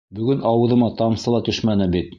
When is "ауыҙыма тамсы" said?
0.51-1.35